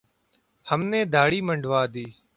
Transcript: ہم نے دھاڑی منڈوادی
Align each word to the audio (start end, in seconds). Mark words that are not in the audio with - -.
ہم 0.67 0.81
نے 0.91 0.99
دھاڑی 1.13 1.39
منڈوادی 1.47 2.05